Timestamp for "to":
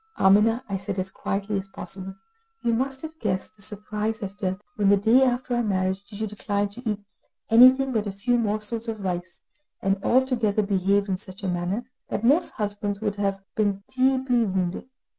6.71-6.81